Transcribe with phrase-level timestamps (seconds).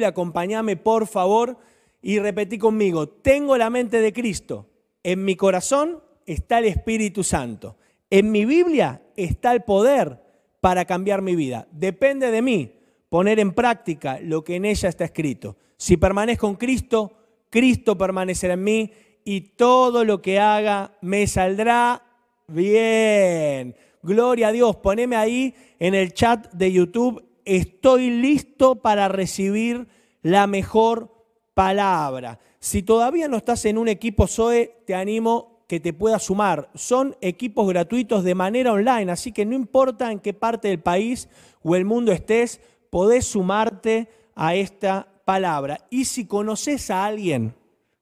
[0.00, 1.58] acompáñame por favor
[2.00, 4.66] y repetí conmigo, tengo la mente de Cristo,
[5.02, 7.76] en mi corazón está el Espíritu Santo,
[8.08, 10.20] en mi Biblia está el poder
[10.60, 11.66] para cambiar mi vida.
[11.72, 12.72] Depende de mí
[13.08, 15.56] poner en práctica lo que en ella está escrito.
[15.76, 17.12] Si permanezco en Cristo,
[17.50, 18.92] Cristo permanecerá en mí
[19.24, 22.02] y todo lo que haga me saldrá
[22.48, 23.76] bien.
[24.02, 24.76] Gloria a Dios.
[24.76, 29.88] Poneme ahí en el chat de YouTube estoy listo para recibir
[30.22, 31.12] la mejor
[31.54, 32.38] palabra.
[32.60, 36.70] Si todavía no estás en un equipo Zoe, te animo que te puedas sumar.
[36.74, 41.28] Son equipos gratuitos de manera online, así que no importa en qué parte del país
[41.62, 42.60] o el mundo estés,
[42.90, 45.86] podés sumarte a esta palabra.
[45.90, 47.54] Y si conoces a alguien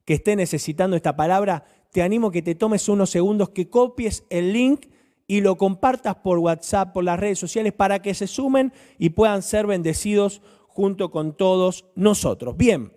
[0.04, 4.52] que esté necesitando esta palabra, te animo que te tomes unos segundos, que copies el
[4.52, 4.86] link
[5.30, 9.44] y lo compartas por WhatsApp, por las redes sociales, para que se sumen y puedan
[9.44, 12.56] ser bendecidos junto con todos nosotros.
[12.56, 12.92] Bien,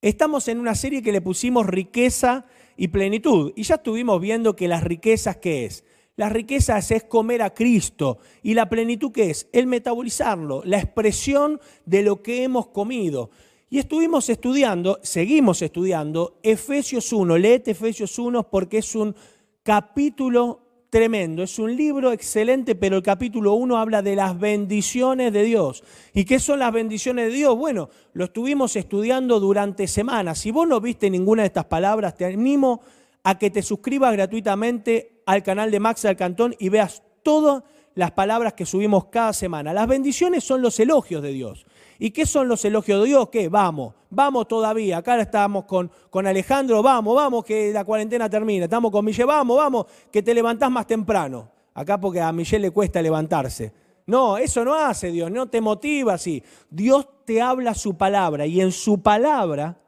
[0.00, 2.44] estamos en una serie que le pusimos riqueza
[2.76, 3.52] y plenitud.
[3.54, 5.84] Y ya estuvimos viendo que las riquezas, ¿qué es?
[6.16, 8.18] Las riquezas es comer a Cristo.
[8.42, 9.48] ¿Y la plenitud qué es?
[9.52, 13.30] El metabolizarlo, la expresión de lo que hemos comido.
[13.70, 17.38] Y estuvimos estudiando, seguimos estudiando Efesios 1.
[17.38, 19.14] Leete Efesios 1 porque es un
[19.62, 20.61] capítulo
[20.92, 21.42] tremendo.
[21.42, 25.82] Es un libro excelente, pero el capítulo 1 habla de las bendiciones de Dios.
[26.12, 27.56] ¿Y qué son las bendiciones de Dios?
[27.56, 30.38] Bueno, lo estuvimos estudiando durante semanas.
[30.38, 32.82] Si vos no viste ninguna de estas palabras, te animo
[33.22, 37.62] a que te suscribas gratuitamente al canal de Max del Cantón y veas todas
[37.94, 39.72] las palabras que subimos cada semana.
[39.72, 41.64] Las bendiciones son los elogios de Dios.
[42.02, 43.28] ¿Y qué son los elogios de Dios?
[43.28, 43.48] ¿Qué?
[43.48, 44.96] Vamos, vamos todavía.
[44.96, 48.64] Acá estamos con, con Alejandro, vamos, vamos, que la cuarentena termina.
[48.64, 51.48] Estamos con Michelle, vamos, vamos, que te levantás más temprano.
[51.72, 53.72] Acá porque a Michelle le cuesta levantarse.
[54.06, 56.42] No, eso no hace Dios, no te motiva así.
[56.68, 59.78] Dios te habla su palabra y en su palabra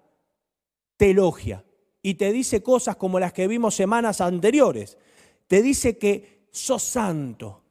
[0.97, 1.65] te elogia
[2.01, 4.99] y te dice cosas como las que vimos semanas anteriores.
[5.49, 7.64] Te dice que sos santo,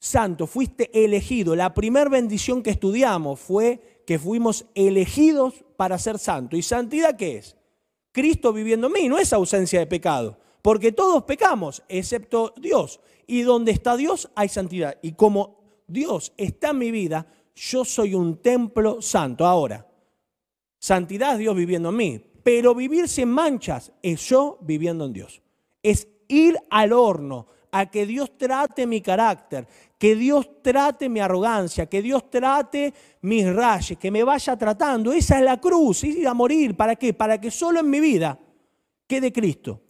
[0.00, 1.54] santo, fuiste elegido.
[1.54, 6.58] La primera bendición que estudiamos fue que fuimos elegidos para ser santos.
[6.58, 7.56] ¿Y santidad qué es?
[8.10, 12.98] Cristo viviendo en mí, no es ausencia de pecado, porque todos pecamos, excepto Dios.
[13.28, 14.98] Y donde está Dios hay santidad.
[15.02, 19.46] Y como Dios está en mi vida, yo soy un templo santo.
[19.46, 19.86] Ahora,
[20.78, 25.40] santidad es Dios viviendo en mí, pero vivir sin manchas es yo viviendo en Dios.
[25.82, 29.66] Es ir al horno, a que Dios trate mi carácter,
[30.00, 35.12] que Dios trate mi arrogancia, que Dios trate mis rayes, que me vaya tratando.
[35.12, 36.74] Esa es la cruz, ir a morir.
[36.74, 37.12] ¿Para qué?
[37.12, 38.38] Para que solo en mi vida
[39.06, 39.82] quede Cristo.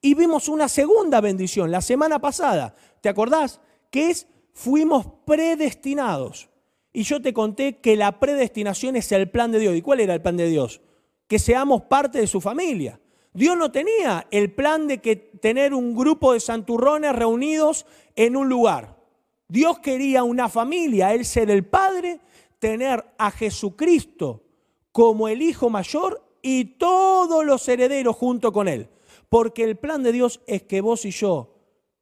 [0.00, 3.60] Y vimos una segunda bendición la semana pasada, ¿te acordás?
[3.92, 6.50] Que es, fuimos predestinados.
[6.92, 9.76] Y yo te conté que la predestinación es el plan de Dios.
[9.76, 10.80] ¿Y cuál era el plan de Dios?
[11.28, 12.98] Que seamos parte de su familia.
[13.32, 18.48] Dios no tenía el plan de que tener un grupo de santurrones reunidos en un
[18.48, 18.91] lugar.
[19.52, 22.20] Dios quería una familia, Él ser el Padre,
[22.58, 24.42] tener a Jesucristo
[24.92, 28.88] como el Hijo mayor y todos los herederos junto con Él.
[29.28, 31.54] Porque el plan de Dios es que vos y yo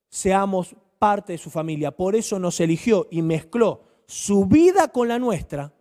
[0.09, 1.91] seamos parte de su familia.
[1.91, 5.75] Por eso nos eligió y mezcló su vida con la nuestra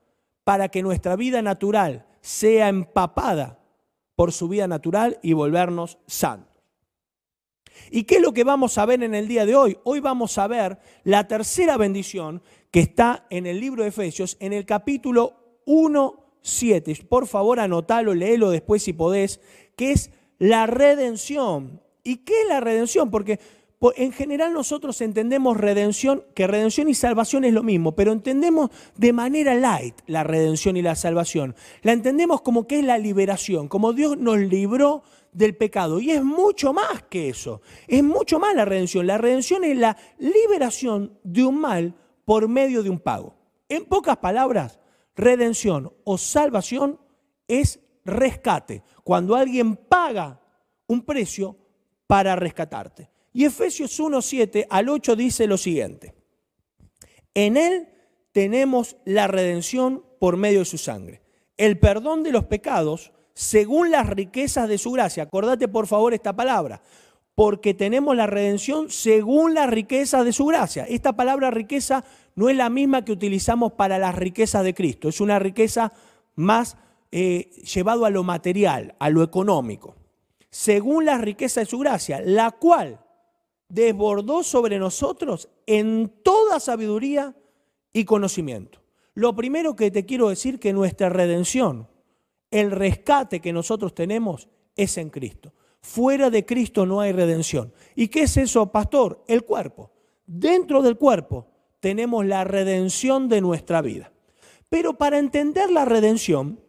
[0.43, 3.59] para que nuestra vida natural sea empapada
[4.15, 6.48] por su vida natural y volvernos santos.
[7.91, 9.77] ¿Y qué es lo que vamos a ver en el día de hoy?
[9.83, 12.41] Hoy vamos a ver la tercera bendición
[12.71, 17.05] que está en el libro de Efesios, en el capítulo 1, 7.
[17.09, 19.39] Por favor, anótalo, léelo después si podés,
[19.75, 21.81] que es la redención.
[22.03, 23.11] ¿Y qué es la redención?
[23.11, 23.39] Porque
[23.95, 29.13] en general nosotros entendemos redención, que redención y salvación es lo mismo, pero entendemos de
[29.13, 31.55] manera light la redención y la salvación.
[31.81, 36.01] La entendemos como que es la liberación, como Dios nos libró del pecado.
[36.01, 39.07] Y es mucho más que eso, es mucho más la redención.
[39.07, 43.35] La redención es la liberación de un mal por medio de un pago.
[43.69, 44.79] En pocas palabras,
[45.15, 46.99] redención o salvación
[47.47, 50.41] es rescate, cuando alguien paga
[50.87, 51.55] un precio
[52.07, 53.08] para rescatarte.
[53.33, 56.13] Y Efesios 1, 7 al 8 dice lo siguiente.
[57.33, 57.87] En Él
[58.31, 61.21] tenemos la redención por medio de su sangre.
[61.57, 65.23] El perdón de los pecados según las riquezas de su gracia.
[65.23, 66.81] Acordate por favor esta palabra.
[67.35, 70.83] Porque tenemos la redención según las riquezas de su gracia.
[70.89, 72.03] Esta palabra riqueza
[72.35, 75.07] no es la misma que utilizamos para las riquezas de Cristo.
[75.07, 75.93] Es una riqueza
[76.35, 76.75] más
[77.11, 79.95] eh, llevado a lo material, a lo económico.
[80.49, 82.99] Según las riquezas de su gracia, la cual
[83.69, 87.35] desbordó sobre nosotros en toda sabiduría
[87.93, 88.81] y conocimiento.
[89.13, 91.87] Lo primero que te quiero decir que nuestra redención,
[92.51, 95.53] el rescate que nosotros tenemos es en Cristo.
[95.81, 97.71] Fuera de Cristo no hay redención.
[97.95, 99.23] ¿Y qué es eso, pastor?
[99.27, 99.91] El cuerpo.
[100.25, 101.47] Dentro del cuerpo
[101.79, 104.11] tenemos la redención de nuestra vida.
[104.69, 106.59] Pero para entender la redención,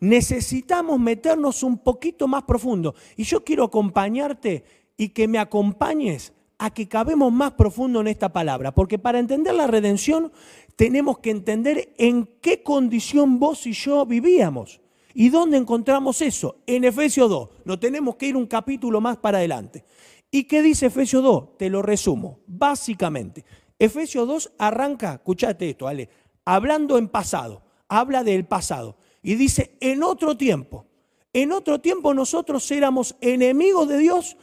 [0.00, 2.94] necesitamos meternos un poquito más profundo.
[3.16, 4.64] Y yo quiero acompañarte
[4.96, 8.72] y que me acompañes a que cabemos más profundo en esta palabra.
[8.74, 10.32] Porque para entender la redención
[10.76, 14.80] tenemos que entender en qué condición vos y yo vivíamos.
[15.14, 16.58] ¿Y dónde encontramos eso?
[16.66, 17.48] En Efesios 2.
[17.64, 19.84] No tenemos que ir un capítulo más para adelante.
[20.30, 21.56] ¿Y qué dice Efesios 2?
[21.56, 22.40] Te lo resumo.
[22.46, 23.44] Básicamente,
[23.78, 26.08] Efesios 2 arranca, escuchate esto, ¿vale?
[26.44, 28.98] Hablando en pasado, habla del pasado.
[29.22, 30.86] Y dice, en otro tiempo,
[31.32, 34.36] en otro tiempo nosotros éramos enemigos de Dios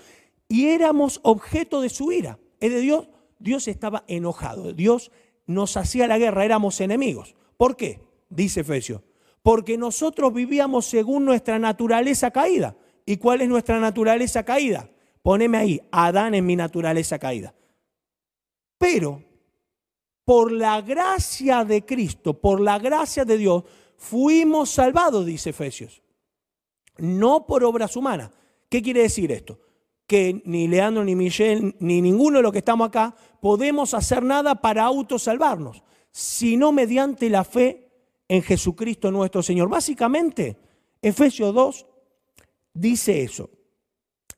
[0.47, 2.39] y éramos objeto de su ira.
[2.59, 3.07] Es de Dios,
[3.39, 4.73] Dios estaba enojado.
[4.73, 5.11] Dios
[5.45, 7.35] nos hacía la guerra, éramos enemigos.
[7.57, 8.01] ¿Por qué?
[8.29, 9.01] Dice Efesios
[9.43, 12.75] porque nosotros vivíamos según nuestra naturaleza caída.
[13.05, 14.89] ¿Y cuál es nuestra naturaleza caída?
[15.21, 17.53] Poneme ahí, Adán es mi naturaleza caída.
[18.77, 19.21] Pero
[20.23, 23.63] por la gracia de Cristo, por la gracia de Dios,
[23.97, 26.01] fuimos salvados, dice Efesios.
[26.97, 28.31] No por obras humanas.
[28.69, 29.59] ¿Qué quiere decir esto?
[30.07, 34.55] Que ni Leandro, ni Michelle, ni ninguno de los que estamos acá podemos hacer nada
[34.55, 37.89] para autosalvarnos, sino mediante la fe
[38.27, 39.69] en Jesucristo nuestro Señor.
[39.69, 40.57] Básicamente,
[41.01, 41.85] Efesios 2
[42.73, 43.49] dice eso.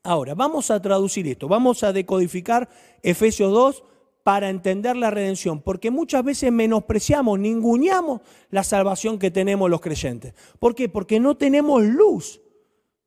[0.02, 2.68] Ahora, vamos a traducir esto, vamos a decodificar
[3.02, 3.82] Efesios 2
[4.22, 10.34] para entender la redención, porque muchas veces menospreciamos, ninguneamos la salvación que tenemos los creyentes.
[10.58, 10.88] ¿Por qué?
[10.88, 12.40] Porque no tenemos luz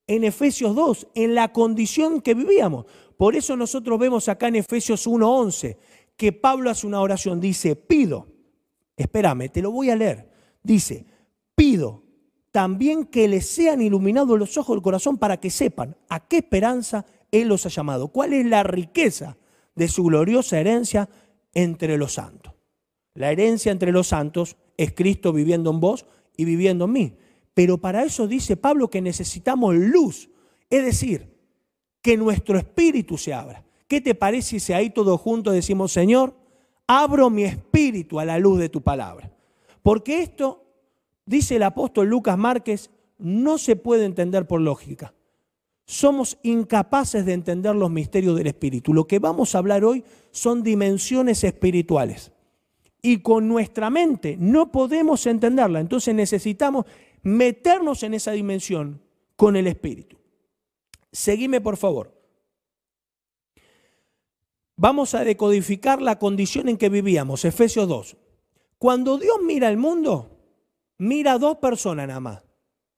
[0.09, 2.87] en Efesios 2, en la condición que vivíamos.
[3.15, 5.77] Por eso nosotros vemos acá en Efesios 1.11
[6.17, 8.27] que Pablo hace una oración, dice, pido,
[8.97, 10.27] espérame, te lo voy a leer.
[10.63, 11.05] Dice,
[11.53, 12.03] pido
[12.49, 17.05] también que les sean iluminados los ojos del corazón para que sepan a qué esperanza
[17.31, 19.37] Él los ha llamado, cuál es la riqueza
[19.75, 21.07] de su gloriosa herencia
[21.53, 22.53] entre los santos.
[23.13, 27.17] La herencia entre los santos es Cristo viviendo en vos y viviendo en mí.
[27.59, 30.29] Pero para eso dice Pablo que necesitamos luz,
[30.69, 31.35] es decir,
[32.01, 33.65] que nuestro espíritu se abra.
[33.85, 36.33] ¿Qué te parece si ahí todos juntos decimos, Señor,
[36.87, 39.29] abro mi espíritu a la luz de tu palabra?
[39.83, 40.63] Porque esto,
[41.25, 45.13] dice el apóstol Lucas Márquez, no se puede entender por lógica.
[45.85, 48.93] Somos incapaces de entender los misterios del Espíritu.
[48.93, 52.31] Lo que vamos a hablar hoy son dimensiones espirituales.
[53.01, 55.81] Y con nuestra mente no podemos entenderla.
[55.81, 56.85] Entonces necesitamos
[57.21, 59.01] meternos en esa dimensión
[59.35, 60.17] con el Espíritu.
[61.11, 62.19] Seguime, por favor.
[64.75, 67.43] Vamos a decodificar la condición en que vivíamos.
[67.43, 68.17] Efesios 2.
[68.77, 70.39] Cuando Dios mira el mundo,
[70.97, 72.43] mira dos personas nada más.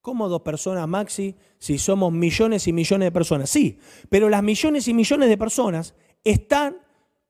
[0.01, 1.35] ¿Cómo dos personas, Maxi?
[1.57, 3.49] Si somos millones y millones de personas.
[3.49, 3.79] Sí,
[4.09, 6.77] pero las millones y millones de personas están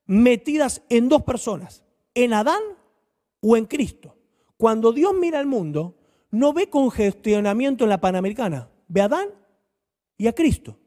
[0.06, 1.84] metidas en dos personas,
[2.14, 2.62] en Adán
[3.42, 4.18] o en Cristo.
[4.58, 5.98] Cuando Dios mira el mundo,
[6.32, 9.30] no ve congestionamiento en la Panamericana, ve a Adán
[10.18, 10.78] y a Cristo.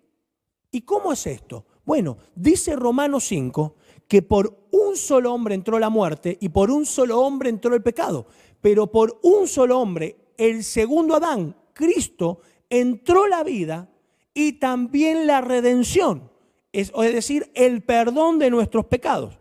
[0.70, 1.66] ¿Y cómo es esto?
[1.84, 3.76] Bueno, dice Romanos 5
[4.08, 7.82] que por un solo hombre entró la muerte y por un solo hombre entró el
[7.82, 8.26] pecado.
[8.60, 13.88] Pero por un solo hombre, el segundo Adán, Cristo, entró la vida
[14.32, 16.30] y también la redención,
[16.72, 19.38] es, decir, el perdón de nuestros pecados.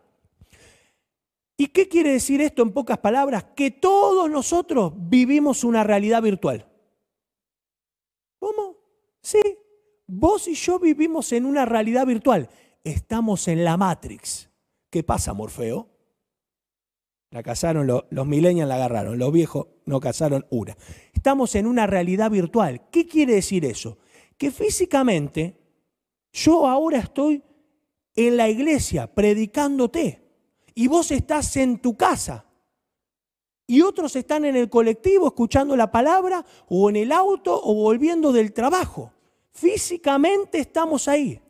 [1.58, 3.46] ¿Y qué quiere decir esto en pocas palabras?
[3.56, 6.68] Que todos nosotros vivimos una realidad virtual.
[8.40, 8.78] ¿Cómo?
[9.22, 9.42] Sí,
[10.08, 12.50] vos y yo vivimos en una realidad virtual.
[12.84, 14.50] Estamos en la Matrix.
[14.90, 15.90] ¿Qué pasa, Morfeo?
[17.30, 20.78] La casaron, los, los millennials la agarraron, los viejos no casaron una.
[21.14, 22.90] Estamos en una realidad virtual.
[22.92, 23.98] ¿Qué quiere decir eso?
[24.38, 25.58] Que físicamente
[26.32, 27.44] yo ahora estoy
[28.16, 30.23] en la iglesia predicándote
[30.76, 32.46] y vos estás en tu casa
[33.66, 38.32] y otros están en el colectivo escuchando la palabra o en el auto o volviendo
[38.32, 39.14] del trabajo.
[39.52, 41.42] Físicamente estamos ahí,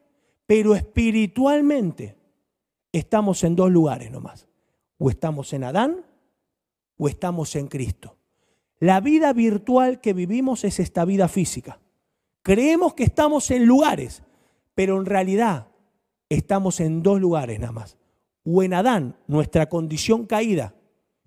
[0.45, 2.15] pero espiritualmente
[2.91, 4.47] estamos en dos lugares nomás.
[4.97, 6.05] O estamos en Adán
[6.97, 8.15] o estamos en Cristo.
[8.79, 11.79] La vida virtual que vivimos es esta vida física.
[12.43, 14.21] Creemos que estamos en lugares,
[14.75, 15.67] pero en realidad
[16.29, 17.97] estamos en dos lugares nada más.
[18.43, 20.75] O en Adán, nuestra condición caída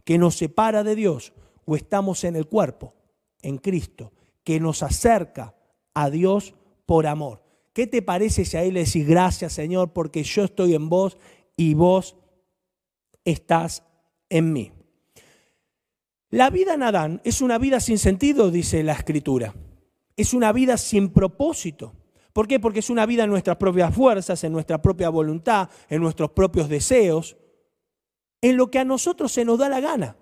[0.05, 1.33] que nos separa de Dios,
[1.65, 2.95] o estamos en el cuerpo,
[3.43, 4.13] en Cristo,
[4.45, 5.55] que nos acerca
[5.95, 6.55] a Dios
[6.85, 7.43] por amor.
[7.73, 11.19] ¿Qué te parece si ahí le decís gracias Señor porque yo estoy en vos
[11.57, 12.17] y vos
[13.25, 13.83] estás
[14.31, 14.73] en mí.
[16.31, 19.55] La vida en Adán es una vida sin sentido, dice la escritura.
[20.17, 21.93] Es una vida sin propósito.
[22.37, 22.61] ¿Por qué?
[22.61, 26.69] Porque es una vida en nuestras propias fuerzas, en nuestra propia voluntad, en nuestros propios
[26.69, 27.35] deseos,
[28.43, 30.19] en lo que a nosotros se nos da la gana.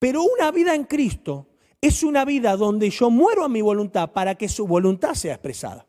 [0.00, 1.46] Pero una vida en Cristo
[1.80, 5.86] es una vida donde yo muero a mi voluntad para que su voluntad sea expresada.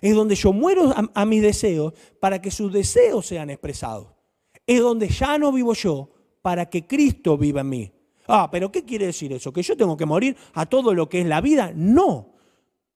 [0.00, 4.06] Es donde yo muero a, mis deseos para que sus deseos sean expresados.
[4.68, 6.10] Es donde ya no vivo yo
[6.42, 7.92] para que Cristo viva en mí.
[8.28, 9.52] Ah, pero ¿qué quiere decir eso?
[9.52, 11.72] ¿Que yo tengo que morir a todo lo que es la vida?
[11.74, 12.31] No.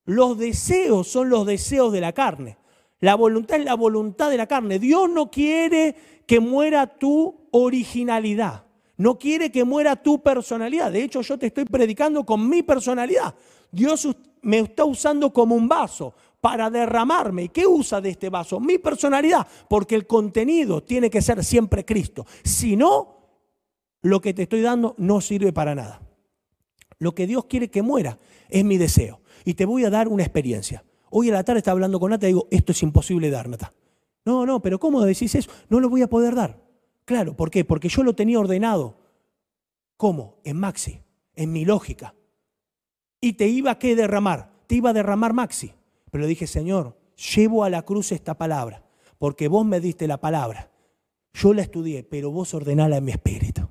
[0.07, 2.57] Los deseos son los deseos de la carne.
[3.01, 4.79] La voluntad es la voluntad de la carne.
[4.79, 5.95] Dios no quiere
[6.27, 8.65] que muera tu originalidad.
[8.97, 10.91] No quiere que muera tu personalidad.
[10.91, 13.35] De hecho, yo te estoy predicando con mi personalidad.
[13.71, 14.09] Dios
[14.43, 17.45] me está usando como un vaso para derramarme.
[17.45, 18.61] ¿Y qué usa de este vaso?
[18.61, 22.25] Mi personalidad, porque el contenido tiene que ser siempre Cristo.
[22.45, 23.17] Si no,
[24.03, 26.01] lo que te estoy dando no sirve para nada.
[26.99, 29.21] Lo que Dios quiere que muera es mi deseo.
[29.47, 30.85] Y te voy a dar una experiencia.
[31.09, 33.73] Hoy a la tarde estaba hablando con Nata y digo, esto es imposible dar, Nata.
[34.25, 35.49] No, no, pero ¿cómo decís eso?
[35.69, 36.61] No lo voy a poder dar.
[37.05, 37.65] Claro, ¿por qué?
[37.65, 38.99] Porque yo lo tenía ordenado.
[39.97, 40.41] ¿Cómo?
[40.43, 41.01] En Maxi,
[41.37, 42.17] en mi lógica.
[43.21, 44.51] Y te iba a qué derramar?
[44.67, 45.73] Te iba a derramar Maxi.
[46.11, 46.99] Pero le dije, Señor,
[47.37, 48.83] llevo a la cruz esta palabra,
[49.17, 50.73] porque vos me diste la palabra.
[51.35, 53.69] Yo la estudié, pero vos ordenala en mi espíritu.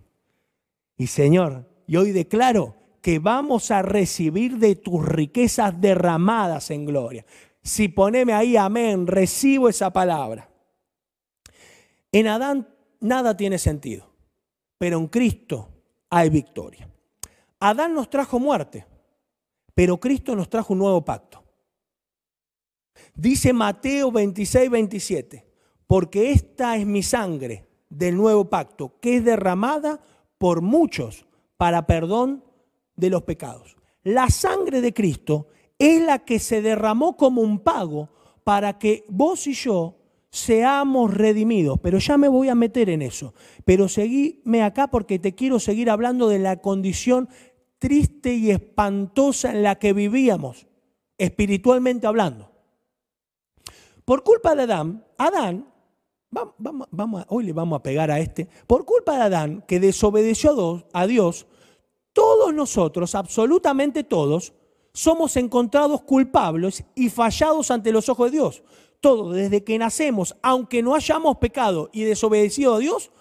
[0.96, 7.24] Y Señor, y hoy declaro que vamos a recibir de tus riquezas derramadas en gloria.
[7.62, 10.50] Si poneme ahí, amén, recibo esa palabra.
[12.12, 12.67] En Adán
[13.00, 14.09] nada tiene sentido,
[14.79, 15.69] pero en Cristo
[16.09, 16.89] hay victoria.
[17.59, 18.88] Adán nos trajo muerte,
[19.75, 21.43] pero Cristo nos trajo un nuevo pacto.
[23.13, 25.47] Dice Mateo 26, 27,
[25.85, 30.01] porque esta es mi sangre del nuevo pacto, que es derramada
[30.39, 32.43] por muchos para perdón
[32.96, 33.75] de los pecados.
[34.04, 35.48] La sangre de Cristo
[35.80, 38.10] es la que se derramó como un pago
[38.44, 39.98] para que vos y yo
[40.30, 41.80] seamos redimidos.
[41.82, 43.34] Pero ya me voy a meter en eso.
[43.64, 47.30] Pero seguime acá porque te quiero seguir hablando de la condición
[47.80, 50.68] triste y espantosa en la que vivíamos,
[51.18, 52.52] espiritualmente hablando.
[54.06, 55.68] Por culpa de Adán, Adán,
[56.30, 60.88] vamos, vamos, hoy le vamos a pegar a este, por culpa de Adán que desobedeció
[60.94, 61.48] a Dios,
[62.15, 64.53] todos nosotros, absolutamente todos,
[64.93, 68.63] somos encontrados culpables y fallados ante los ojos de Dios.
[69.01, 73.12] Todos, desde que nacemos, aunque no hayamos pecado y desobedecido a Dios,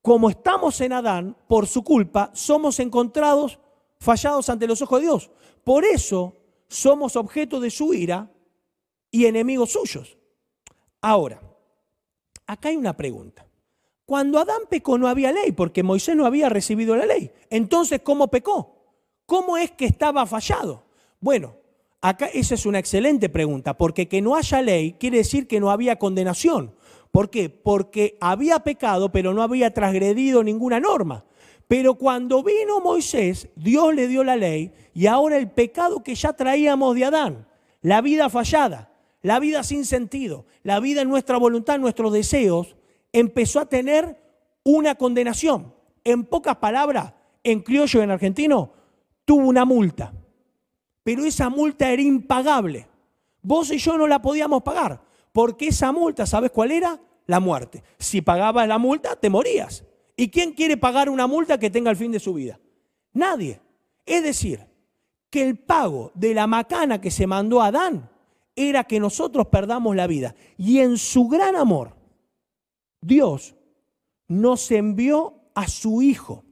[0.00, 3.58] como estamos en Adán, por su culpa, somos encontrados
[3.98, 5.30] fallados ante los ojos de Dios.
[5.64, 6.36] Por eso
[6.68, 8.30] somos objeto de su ira
[9.10, 10.16] y enemigos suyos.
[11.00, 11.42] Ahora,
[12.46, 13.44] acá hay una pregunta.
[14.10, 17.30] Cuando Adán pecó no había ley, porque Moisés no había recibido la ley.
[17.48, 18.74] Entonces, ¿cómo pecó?
[19.24, 20.82] ¿Cómo es que estaba fallado?
[21.20, 21.54] Bueno,
[22.00, 25.70] acá esa es una excelente pregunta, porque que no haya ley quiere decir que no
[25.70, 26.74] había condenación.
[27.12, 27.50] ¿Por qué?
[27.50, 31.24] Porque había pecado, pero no había transgredido ninguna norma.
[31.68, 36.32] Pero cuando vino Moisés, Dios le dio la ley y ahora el pecado que ya
[36.32, 37.46] traíamos de Adán,
[37.80, 38.90] la vida fallada,
[39.22, 42.74] la vida sin sentido, la vida en nuestra voluntad, nuestros deseos,
[43.12, 44.20] empezó a tener
[44.64, 45.74] una condenación.
[46.04, 47.12] En pocas palabras,
[47.42, 48.72] en criollo y en argentino,
[49.24, 50.12] tuvo una multa.
[51.02, 52.86] Pero esa multa era impagable.
[53.42, 55.00] Vos y yo no la podíamos pagar,
[55.32, 57.00] porque esa multa, ¿sabes cuál era?
[57.26, 57.82] La muerte.
[57.98, 59.84] Si pagabas la multa, te morías.
[60.16, 62.58] ¿Y quién quiere pagar una multa que tenga el fin de su vida?
[63.12, 63.60] Nadie.
[64.04, 64.66] Es decir,
[65.30, 68.10] que el pago de la macana que se mandó a Adán
[68.56, 70.34] era que nosotros perdamos la vida.
[70.58, 71.94] Y en su gran amor,
[73.00, 73.54] Dios
[74.28, 76.44] nos envió a su Hijo,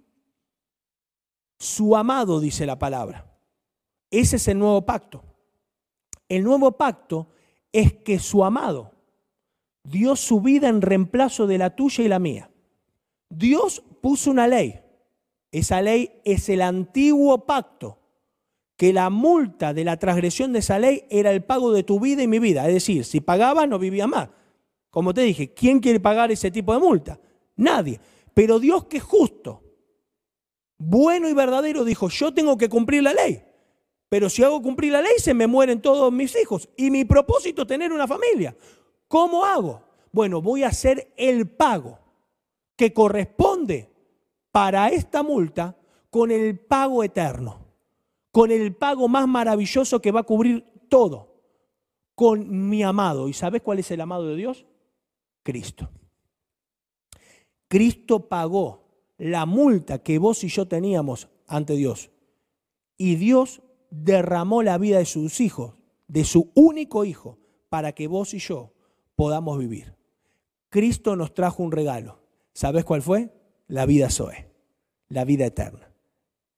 [1.58, 3.26] su amado, dice la palabra.
[4.10, 5.24] Ese es el nuevo pacto.
[6.28, 7.28] El nuevo pacto
[7.72, 8.92] es que su amado
[9.82, 12.50] dio su vida en reemplazo de la tuya y la mía.
[13.28, 14.80] Dios puso una ley.
[15.50, 17.98] Esa ley es el antiguo pacto
[18.76, 22.22] que la multa de la transgresión de esa ley era el pago de tu vida
[22.22, 22.66] y mi vida.
[22.68, 24.28] Es decir, si pagaba no vivía más.
[24.90, 27.20] Como te dije, ¿quién quiere pagar ese tipo de multa?
[27.56, 28.00] Nadie.
[28.34, 29.62] Pero Dios que es justo,
[30.78, 33.42] bueno y verdadero, dijo, yo tengo que cumplir la ley.
[34.08, 36.68] Pero si hago cumplir la ley, se me mueren todos mis hijos.
[36.76, 38.56] Y mi propósito es tener una familia.
[39.06, 39.82] ¿Cómo hago?
[40.12, 41.98] Bueno, voy a hacer el pago
[42.76, 43.90] que corresponde
[44.50, 45.76] para esta multa
[46.10, 47.68] con el pago eterno
[48.30, 51.42] con el pago más maravilloso que va a cubrir todo,
[52.14, 53.28] con mi amado.
[53.28, 54.64] ¿Y sabes cuál es el amado de Dios?
[55.48, 55.90] Cristo.
[57.68, 58.84] Cristo pagó
[59.16, 62.10] la multa que vos y yo teníamos ante Dios.
[62.98, 65.72] Y Dios derramó la vida de sus hijos,
[66.06, 67.38] de su único hijo,
[67.70, 68.74] para que vos y yo
[69.16, 69.96] podamos vivir.
[70.68, 72.20] Cristo nos trajo un regalo.
[72.52, 73.32] ¿Sabes cuál fue?
[73.68, 74.50] La vida Zoe,
[75.08, 75.94] la vida eterna,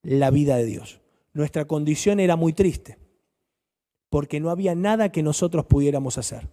[0.02, 1.00] la vida de Dios.
[1.32, 2.98] Nuestra condición era muy triste,
[4.08, 6.52] porque no había nada que nosotros pudiéramos hacer.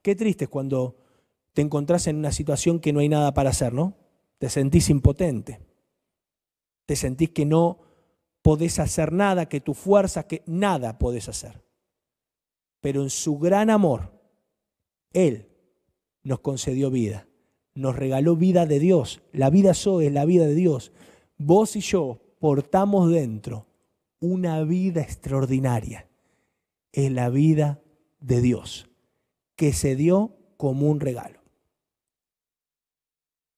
[0.00, 1.03] Qué triste cuando
[1.54, 3.96] te encontrás en una situación que no hay nada para hacer, ¿no?
[4.38, 5.60] Te sentís impotente.
[6.84, 7.78] Te sentís que no
[8.42, 11.62] podés hacer nada, que tu fuerza, que nada podés hacer.
[12.80, 14.20] Pero en su gran amor,
[15.12, 15.48] Él
[16.24, 17.28] nos concedió vida,
[17.72, 19.22] nos regaló vida de Dios.
[19.32, 20.92] La vida soy es la vida de Dios.
[21.38, 23.68] Vos y yo portamos dentro
[24.18, 26.08] una vida extraordinaria.
[26.90, 27.80] Es la vida
[28.18, 28.90] de Dios,
[29.54, 31.43] que se dio como un regalo.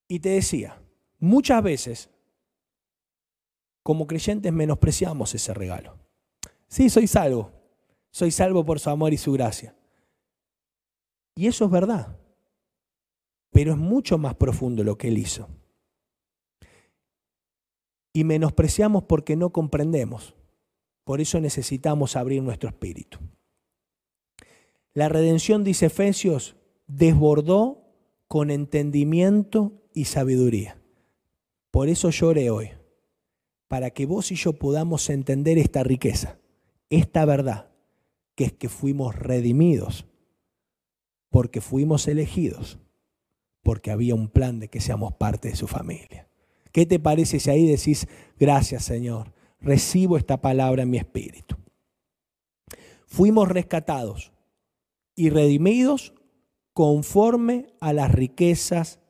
[0.08, 0.80] Y te decía,
[1.18, 2.10] muchas veces
[3.82, 5.96] como creyentes menospreciamos ese regalo.
[6.66, 7.52] Sí, soy salvo.
[8.10, 9.76] Soy salvo por su amor y su gracia.
[11.36, 12.18] Y eso es verdad.
[13.50, 15.48] Pero es mucho más profundo lo que Él hizo.
[18.12, 20.34] Y menospreciamos porque no comprendemos.
[21.04, 23.18] Por eso necesitamos abrir nuestro espíritu.
[24.94, 26.56] La redención, dice Efesios,
[26.88, 27.85] desbordó
[28.28, 30.80] con entendimiento y sabiduría.
[31.70, 32.70] Por eso lloré hoy
[33.68, 36.38] para que vos y yo podamos entender esta riqueza,
[36.90, 37.70] esta verdad,
[38.34, 40.06] que es que fuimos redimidos,
[41.30, 42.78] porque fuimos elegidos,
[43.62, 46.28] porque había un plan de que seamos parte de su familia.
[46.72, 48.06] ¿Qué te parece si ahí decís,
[48.38, 51.56] gracias Señor, recibo esta palabra en mi espíritu?
[53.06, 54.32] Fuimos rescatados
[55.14, 56.12] y redimidos
[56.76, 59.00] conforme a las riquezas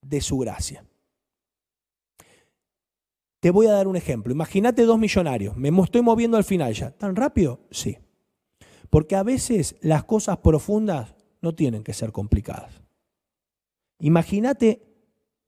[0.00, 0.86] de su gracia.
[3.40, 4.32] Te voy a dar un ejemplo.
[4.32, 5.54] Imagínate dos millonarios.
[5.54, 6.92] Me estoy moviendo al final ya.
[6.92, 7.60] ¿Tan rápido?
[7.70, 7.98] Sí.
[8.88, 12.80] Porque a veces las cosas profundas no tienen que ser complicadas.
[13.98, 14.82] Imagínate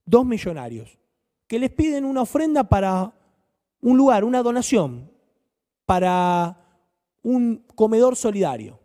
[0.05, 0.99] dos millonarios
[1.46, 3.14] que les piden una ofrenda para
[3.81, 5.11] un lugar, una donación,
[5.87, 6.85] para
[7.23, 8.79] un comedor solidario.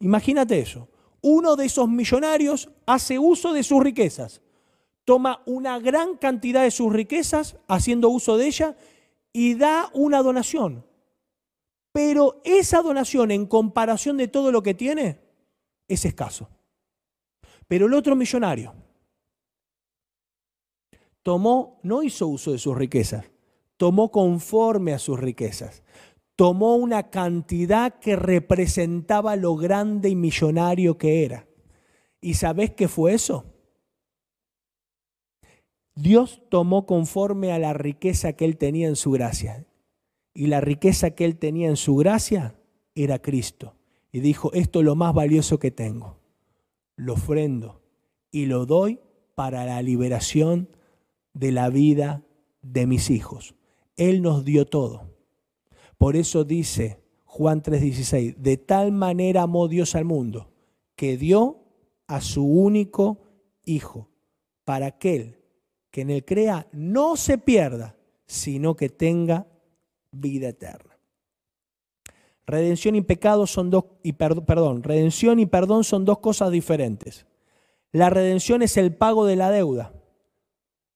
[0.00, 0.86] Imagínate eso.
[1.20, 4.40] Uno de esos millonarios hace uso de sus riquezas
[5.06, 8.76] toma una gran cantidad de sus riquezas, haciendo uso de ella,
[9.32, 10.84] y da una donación.
[11.92, 15.20] Pero esa donación en comparación de todo lo que tiene
[15.86, 16.50] es escaso.
[17.68, 18.74] Pero el otro millonario
[21.22, 23.26] tomó, no hizo uso de sus riquezas,
[23.76, 25.84] tomó conforme a sus riquezas.
[26.36, 31.48] Tomó una cantidad que representaba lo grande y millonario que era.
[32.20, 33.46] ¿Y sabés qué fue eso?
[35.94, 39.66] Dios tomó conforme a la riqueza que él tenía en su gracia.
[40.34, 42.60] Y la riqueza que él tenía en su gracia
[42.94, 43.76] era Cristo.
[44.12, 46.20] Y dijo, esto es lo más valioso que tengo.
[46.96, 47.82] Lo ofrendo
[48.30, 49.00] y lo doy
[49.34, 50.68] para la liberación
[51.32, 52.22] de la vida
[52.60, 53.54] de mis hijos.
[53.96, 55.15] Él nos dio todo.
[55.98, 60.50] Por eso dice Juan 3:16, de tal manera amó Dios al mundo,
[60.94, 61.64] que dio
[62.06, 63.22] a su único
[63.68, 64.08] Hijo,
[64.64, 65.40] para aquel
[65.90, 69.46] que en él crea no se pierda, sino que tenga
[70.12, 70.96] vida eterna.
[72.46, 77.26] Redención y pecado son dos y perdón, redención y perdón son dos cosas diferentes.
[77.90, 79.94] La redención es el pago de la deuda.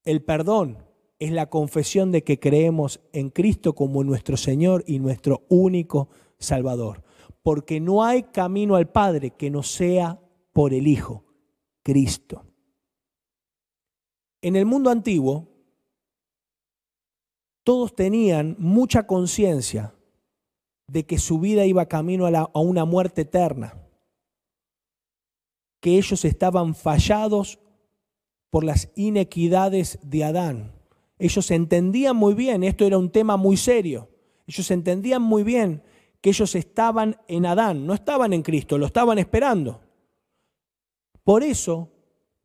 [0.04, 0.78] El perdón
[1.20, 7.04] es la confesión de que creemos en Cristo como nuestro Señor y nuestro único Salvador.
[7.42, 10.18] Porque no hay camino al Padre que no sea
[10.52, 11.24] por el Hijo,
[11.82, 12.44] Cristo.
[14.42, 15.46] En el mundo antiguo,
[17.62, 19.94] todos tenían mucha conciencia
[20.86, 23.74] de que su vida iba camino a, una muerte eterna,
[25.80, 27.60] que ellos estaban fallados
[28.48, 30.79] por las inequidades de Adán.
[31.20, 34.08] Ellos entendían muy bien, esto era un tema muy serio,
[34.46, 35.82] ellos entendían muy bien
[36.20, 39.82] que ellos estaban en Adán, no estaban en Cristo, lo estaban esperando.
[41.22, 41.90] Por eso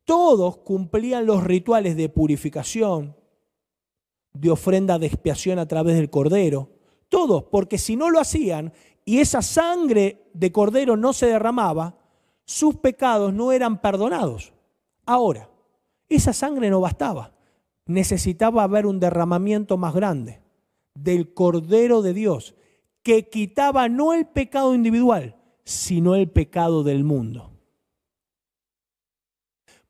[0.04, 3.16] todos cumplían los rituales de purificación,
[4.32, 6.70] de ofrenda de expiación a través del cordero.
[7.08, 8.72] Todos, porque si no lo hacían
[9.04, 11.98] y esa sangre de cordero no se derramaba,
[12.44, 14.52] sus pecados no eran perdonados.
[15.06, 15.50] Ahora,
[16.08, 17.35] esa sangre no bastaba.
[17.86, 20.42] Necesitaba haber un derramamiento más grande
[20.94, 22.54] del cordero de Dios,
[23.02, 27.52] que quitaba no el pecado individual, sino el pecado del mundo.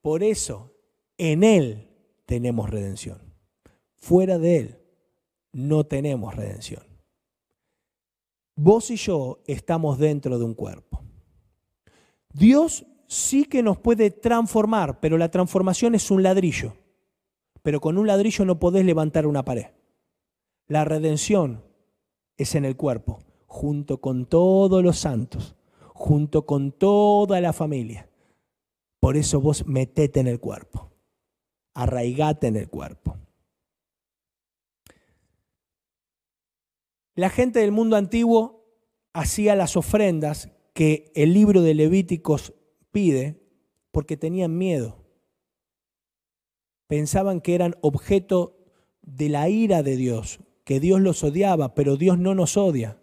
[0.02, 0.72] Por eso,
[1.16, 1.88] en Él
[2.26, 3.18] tenemos redención.
[3.96, 4.78] Fuera de Él
[5.52, 6.82] no tenemos redención.
[8.54, 11.02] Vos y yo estamos dentro de un cuerpo.
[12.32, 16.74] Dios sí que nos puede transformar, pero la transformación es un ladrillo.
[17.66, 19.66] Pero con un ladrillo no podés levantar una pared.
[20.68, 21.64] La redención
[22.36, 25.56] es en el cuerpo, junto con todos los santos,
[25.92, 28.08] junto con toda la familia.
[29.00, 30.92] Por eso vos metete en el cuerpo,
[31.74, 33.16] arraigate en el cuerpo.
[37.16, 38.64] La gente del mundo antiguo
[39.12, 42.54] hacía las ofrendas que el libro de Levíticos
[42.92, 43.42] pide
[43.90, 45.05] porque tenían miedo.
[46.86, 48.56] Pensaban que eran objeto
[49.02, 53.00] de la ira de Dios, que Dios los odiaba, pero Dios no nos odia.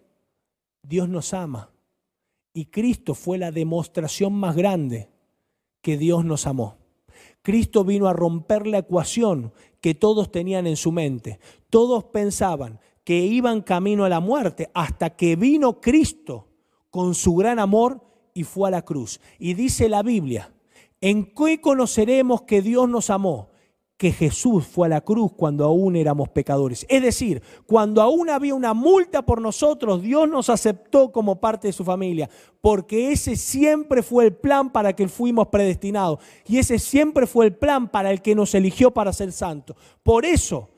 [0.82, 1.70] Dios nos ama.
[2.52, 5.10] Y Cristo fue la demostración más grande
[5.80, 6.78] que Dios nos amó.
[7.42, 11.40] Cristo vino a romper la ecuación que todos tenían en su mente.
[11.68, 16.48] Todos pensaban que iban camino a la muerte hasta que vino Cristo
[16.90, 18.00] con su gran amor
[18.32, 19.20] y fue a la cruz.
[19.38, 20.54] Y dice la Biblia,
[21.00, 23.50] ¿en qué conoceremos que Dios nos amó?
[23.96, 26.84] Que Jesús fue a la cruz cuando aún éramos pecadores.
[26.88, 31.72] Es decir, cuando aún había una multa por nosotros, Dios nos aceptó como parte de
[31.72, 32.28] su familia,
[32.60, 36.18] porque ese siempre fue el plan para que fuimos predestinados.
[36.46, 39.76] Y ese siempre fue el plan para el que nos eligió para ser santos.
[40.02, 40.70] Por eso,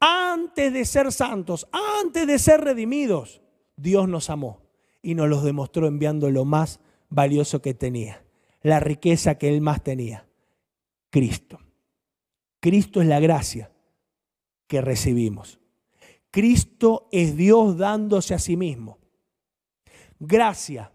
[0.00, 3.40] antes de ser santos, antes de ser redimidos,
[3.76, 4.60] Dios nos amó
[5.00, 8.24] y nos los demostró enviando lo más valioso que tenía,
[8.62, 10.26] la riqueza que él más tenía,
[11.10, 11.58] Cristo.
[12.64, 13.70] Cristo es la gracia
[14.66, 15.60] que recibimos.
[16.30, 18.96] Cristo es Dios dándose a sí mismo.
[20.18, 20.90] Gracia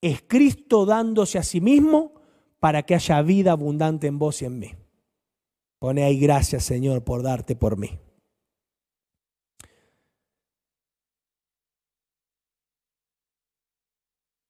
[0.00, 2.20] es Cristo dándose a sí mismo
[2.58, 4.74] para que haya vida abundante en vos y en mí.
[5.78, 7.96] Pone ahí gracias, Señor, por darte por mí.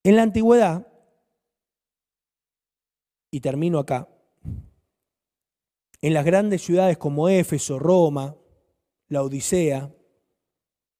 [0.02, 0.90] En la antigüedad,
[3.30, 4.08] y termino acá,
[6.04, 8.36] en las grandes ciudades como Éfeso, Roma,
[9.08, 9.90] la Odisea,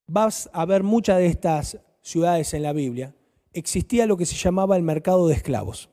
[0.06, 3.14] vas a ver muchas de estas ciudades en la Biblia,
[3.52, 5.90] existía lo que se llamaba el mercado de esclavos.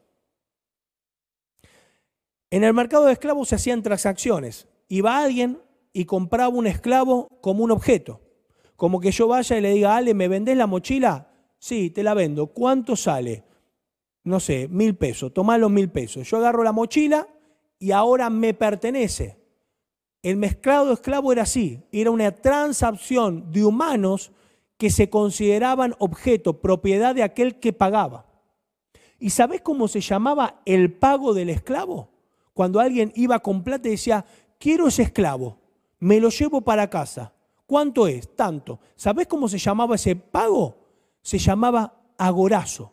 [2.51, 4.69] En el mercado de esclavos se hacían transacciones.
[4.87, 8.21] Iba alguien y compraba un esclavo como un objeto.
[8.77, 11.33] Como que yo vaya y le diga, Ale, ¿me vendés la mochila?
[11.59, 12.47] Sí, te la vendo.
[12.47, 13.43] ¿Cuánto sale?
[14.23, 16.29] no sé, mil pesos, tomá los mil pesos.
[16.29, 17.27] Yo agarro la mochila
[17.81, 19.37] y ahora me pertenece.
[20.21, 24.31] El mezclado esclavo era así, era una transacción de humanos
[24.77, 28.27] que se consideraban objeto, propiedad de aquel que pagaba.
[29.17, 32.09] ¿Y sabés cómo se llamaba el pago del esclavo?
[32.53, 34.25] Cuando alguien iba con plata y decía,
[34.59, 35.57] quiero ese esclavo,
[35.99, 37.33] me lo llevo para casa.
[37.65, 38.35] ¿Cuánto es?
[38.35, 38.79] Tanto.
[38.95, 40.77] ¿Sabés cómo se llamaba ese pago?
[41.23, 42.91] Se llamaba agorazo.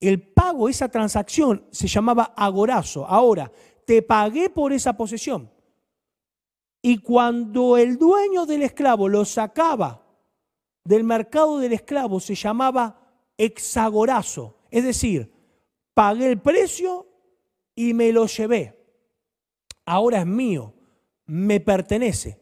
[0.00, 3.06] El pago, esa transacción, se llamaba agorazo.
[3.06, 3.50] Ahora,
[3.84, 5.50] te pagué por esa posesión.
[6.80, 10.04] Y cuando el dueño del esclavo lo sacaba
[10.84, 13.00] del mercado del esclavo, se llamaba
[13.36, 14.58] exagorazo.
[14.70, 15.32] Es decir,
[15.94, 17.08] pagué el precio
[17.74, 18.78] y me lo llevé.
[19.84, 20.74] Ahora es mío,
[21.26, 22.40] me pertenece.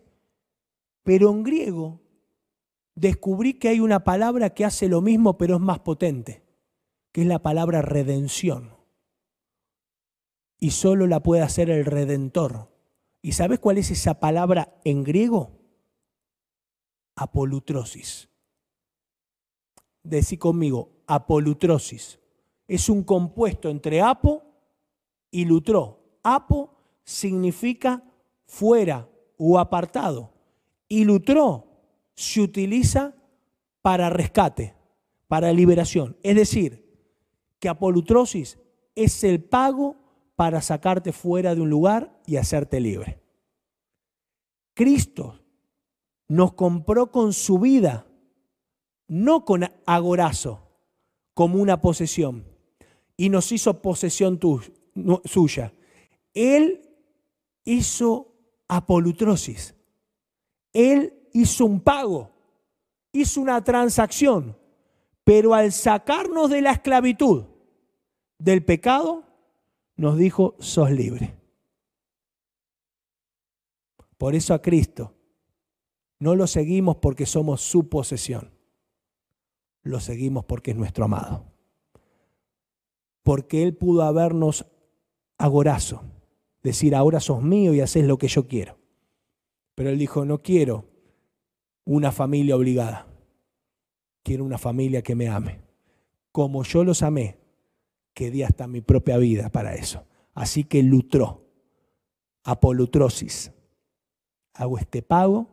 [1.02, 2.00] Pero en griego
[2.94, 6.45] descubrí que hay una palabra que hace lo mismo, pero es más potente
[7.16, 8.76] que es la palabra redención.
[10.60, 12.68] Y solo la puede hacer el redentor.
[13.22, 15.50] ¿Y sabes cuál es esa palabra en griego?
[17.14, 18.28] Apolutrosis.
[20.02, 22.20] Decí conmigo, apolutrosis.
[22.68, 24.42] Es un compuesto entre apo
[25.30, 26.18] y lutro.
[26.22, 28.04] Apo significa
[28.44, 30.34] fuera o apartado.
[30.86, 31.80] Y lutro
[32.14, 33.14] se utiliza
[33.80, 34.74] para rescate,
[35.28, 36.18] para liberación.
[36.22, 36.85] Es decir,
[37.58, 38.58] que apolutrosis
[38.94, 39.96] es el pago
[40.36, 43.20] para sacarte fuera de un lugar y hacerte libre.
[44.74, 45.40] Cristo
[46.28, 48.06] nos compró con su vida,
[49.08, 50.62] no con agorazo,
[51.34, 52.46] como una posesión,
[53.16, 54.38] y nos hizo posesión
[55.24, 55.72] suya.
[56.34, 56.82] Él
[57.64, 58.34] hizo
[58.68, 59.74] apolutrosis.
[60.72, 62.30] Él hizo un pago,
[63.12, 64.56] hizo una transacción
[65.26, 67.46] pero al sacarnos de la esclavitud,
[68.38, 69.24] del pecado,
[69.96, 71.34] nos dijo, sos libre.
[74.18, 75.14] Por eso a Cristo
[76.20, 78.52] no lo seguimos porque somos su posesión,
[79.82, 81.44] lo seguimos porque es nuestro amado.
[83.24, 84.64] Porque Él pudo habernos
[85.38, 86.04] agorazo,
[86.62, 88.78] decir, ahora sos mío y haces lo que yo quiero.
[89.74, 90.84] Pero Él dijo, no quiero
[91.84, 93.08] una familia obligada.
[94.26, 95.60] Quiero una familia que me ame.
[96.32, 97.38] Como yo los amé,
[98.12, 100.04] que di hasta mi propia vida para eso.
[100.34, 101.44] Así que lutró,
[102.42, 103.52] apolutrosis.
[104.52, 105.46] Hago este pago,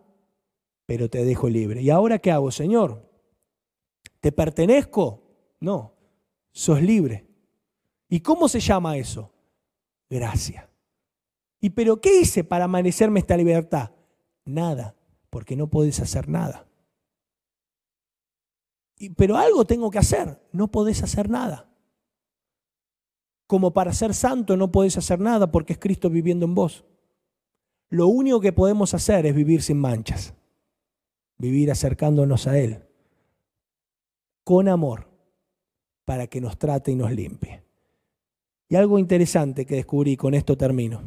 [0.87, 1.83] pero te dejo libre.
[1.83, 3.07] ¿Y ahora qué hago, Señor?
[4.19, 5.21] ¿Te pertenezco?
[5.59, 5.93] No,
[6.51, 7.27] sos libre.
[8.09, 9.31] ¿Y cómo se llama eso?
[10.09, 10.67] Gracia.
[11.59, 13.91] ¿Y pero qué hice para amanecerme esta libertad?
[14.45, 14.95] Nada,
[15.29, 16.65] porque no podés hacer nada.
[19.17, 21.69] Pero algo tengo que hacer, no podés hacer nada.
[23.47, 26.85] Como para ser santo no podés hacer nada porque es Cristo viviendo en vos.
[27.89, 30.33] Lo único que podemos hacer es vivir sin manchas,
[31.37, 32.83] vivir acercándonos a Él,
[34.43, 35.09] con amor,
[36.05, 37.63] para que nos trate y nos limpie.
[38.67, 41.03] Y algo interesante que descubrí, con esto termino.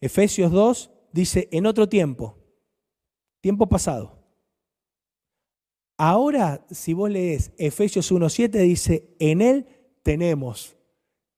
[0.00, 2.38] Efesios 2 dice, en otro tiempo,
[3.42, 4.19] tiempo pasado.
[6.02, 9.66] Ahora, si vos lees Efesios 1.7, dice, en Él
[10.02, 10.74] tenemos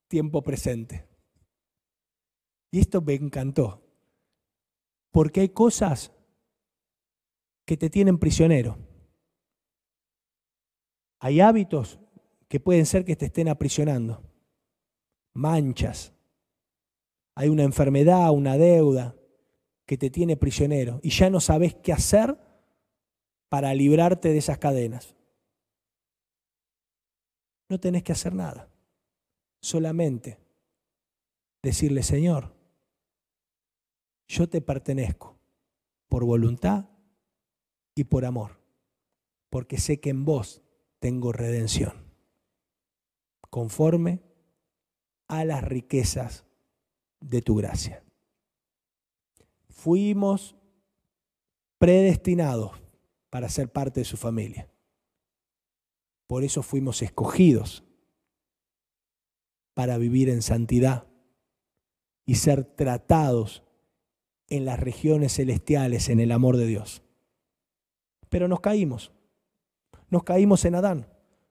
[0.07, 1.05] tiempo presente.
[2.71, 3.83] Y esto me encantó,
[5.11, 6.13] porque hay cosas
[7.65, 8.79] que te tienen prisionero.
[11.19, 11.99] Hay hábitos
[12.47, 14.23] que pueden ser que te estén aprisionando,
[15.35, 16.13] manchas.
[17.35, 19.17] Hay una enfermedad, una deuda
[19.87, 22.52] que te tiene prisionero y ya no sabes qué hacer
[23.53, 25.15] para librarte de esas cadenas.
[27.69, 28.67] No tenés que hacer nada,
[29.61, 30.39] solamente
[31.63, 32.55] decirle, Señor,
[34.27, 35.37] yo te pertenezco
[36.09, 36.87] por voluntad
[37.95, 38.59] y por amor,
[39.51, 40.63] porque sé que en vos
[40.99, 41.93] tengo redención,
[43.51, 44.23] conforme
[45.29, 46.47] a las riquezas
[47.21, 48.03] de tu gracia.
[49.69, 50.57] Fuimos
[51.77, 52.82] predestinados
[53.33, 54.69] para ser parte de su familia.
[56.27, 57.83] Por eso fuimos escogidos
[59.73, 61.07] para vivir en santidad
[62.27, 63.63] y ser tratados
[64.49, 67.03] en las regiones celestiales en el amor de Dios.
[68.29, 69.13] Pero nos caímos
[70.13, 71.07] nos caímos en Adán.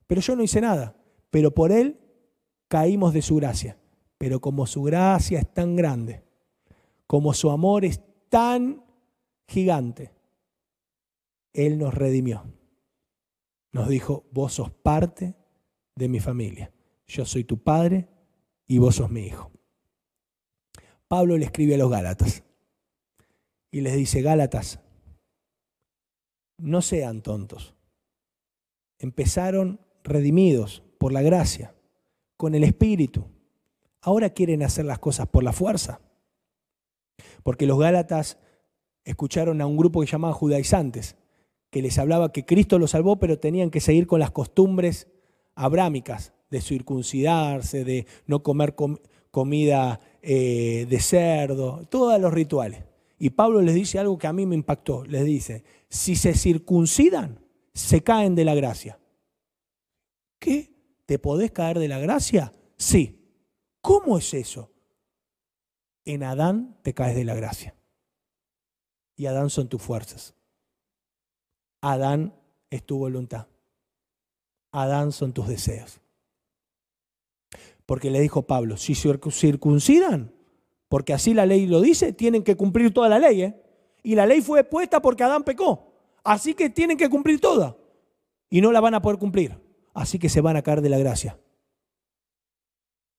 [0.06, 0.94] Pero yo no hice nada.
[1.30, 1.98] Pero por él
[2.68, 3.76] caímos de su gracia.
[4.18, 6.22] Pero como su gracia es tan grande,
[7.08, 8.84] como su amor es tan
[9.48, 10.12] gigante,
[11.52, 12.44] Él nos redimió.
[13.72, 15.34] Nos dijo, vos sos parte
[15.94, 16.72] de mi familia.
[17.06, 18.08] Yo soy tu padre
[18.66, 19.50] y vos sos mi hijo.
[21.08, 22.42] Pablo le escribe a los Gálatas
[23.70, 24.80] y les dice, Gálatas,
[26.58, 27.74] no sean tontos
[29.02, 31.74] empezaron redimidos por la gracia,
[32.36, 33.26] con el Espíritu.
[34.00, 36.00] Ahora quieren hacer las cosas por la fuerza.
[37.42, 38.38] Porque los Gálatas
[39.04, 41.16] escucharon a un grupo que llamaban judaizantes,
[41.72, 45.08] que les hablaba que Cristo los salvó, pero tenían que seguir con las costumbres
[45.54, 48.74] abrámicas, de circuncidarse, de no comer
[49.30, 52.84] comida eh, de cerdo, todos los rituales.
[53.18, 55.06] Y Pablo les dice algo que a mí me impactó.
[55.06, 57.40] Les dice, si se circuncidan,
[57.72, 59.00] se caen de la gracia.
[60.38, 60.74] ¿Qué?
[61.06, 62.52] ¿Te podés caer de la gracia?
[62.76, 63.18] Sí.
[63.80, 64.70] ¿Cómo es eso?
[66.04, 67.74] En Adán te caes de la gracia.
[69.16, 70.34] Y Adán son tus fuerzas.
[71.82, 72.34] Adán
[72.70, 73.48] es tu voluntad.
[74.70, 76.00] Adán son tus deseos.
[77.84, 80.32] Porque le dijo Pablo, si circuncidan,
[80.88, 83.42] porque así la ley lo dice, tienen que cumplir toda la ley.
[83.42, 83.62] ¿eh?
[84.02, 85.92] Y la ley fue puesta porque Adán pecó.
[86.24, 87.76] Así que tienen que cumplir toda.
[88.48, 89.60] Y no la van a poder cumplir.
[89.92, 91.38] Así que se van a caer de la gracia.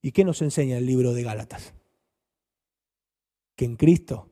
[0.01, 1.73] ¿Y qué nos enseña el libro de Gálatas?
[3.55, 4.29] Que en Cristo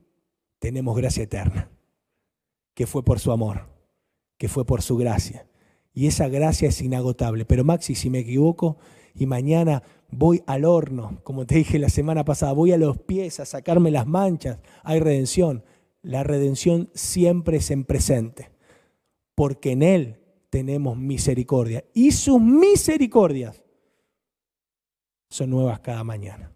[0.60, 1.70] tenemos gracia eterna.
[2.74, 3.81] Que fue por su amor.
[4.42, 5.46] Que fue por su gracia.
[5.94, 7.46] Y esa gracia es inagotable.
[7.46, 8.78] Pero Maxi, si me equivoco
[9.14, 13.40] y mañana voy al horno, como te dije la semana pasada, voy a los pies
[13.40, 15.64] a sacarme las manchas, hay redención.
[16.02, 18.50] La redención siempre es en presente
[19.36, 20.18] porque en Él
[20.50, 21.86] tenemos misericordia.
[21.94, 23.64] Y sus misericordias
[25.30, 26.52] son nuevas cada mañana.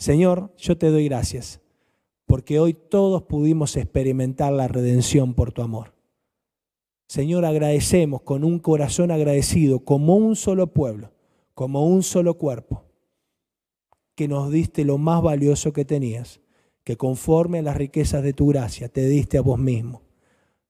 [0.00, 1.60] Señor, yo te doy gracias,
[2.26, 5.99] porque hoy todos pudimos experimentar la redención por tu amor.
[7.10, 11.12] Señor, agradecemos con un corazón agradecido, como un solo pueblo,
[11.54, 12.84] como un solo cuerpo,
[14.14, 16.40] que nos diste lo más valioso que tenías,
[16.84, 20.02] que conforme a las riquezas de tu gracia te diste a vos mismo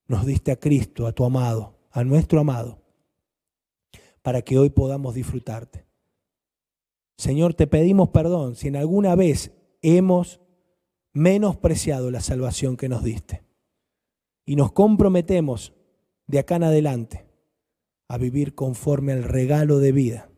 [0.06, 2.82] nos diste a Cristo, a tu amado, a nuestro amado,
[4.22, 5.84] para que hoy podamos disfrutarte.
[7.18, 10.40] Señor, te pedimos perdón si en alguna vez hemos
[11.12, 13.44] menospreciado la salvación que nos diste.
[14.46, 15.74] y nos comprometemos
[16.30, 17.26] de acá en adelante
[18.06, 20.30] a vivir conforme al regalo de vida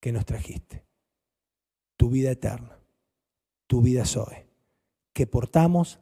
[0.00, 0.84] que nos trajiste.
[1.96, 2.80] Tu vida eterna,
[3.68, 4.48] tu vida Zoe,
[5.12, 6.00] que portamos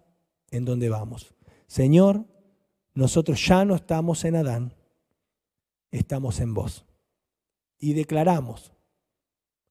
[0.50, 1.34] en donde vamos.
[1.66, 2.24] Señor,
[2.94, 4.74] nosotros ya no estamos en Adán,
[5.90, 6.86] estamos en vos.
[7.78, 8.72] Y declaramos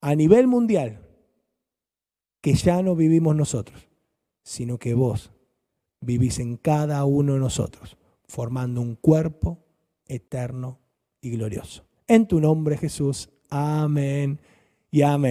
[0.02, 1.04] a nivel mundial
[2.41, 3.89] que ya no vivimos nosotros,
[4.43, 5.32] sino que vos
[6.00, 7.98] vivís en cada uno de nosotros,
[8.30, 9.65] formando un cuerpo
[10.06, 10.80] eterno
[11.20, 11.84] y glorioso.
[12.08, 13.30] En tu nombre, Jesús.
[13.50, 14.39] Amén
[14.92, 15.28] y amén.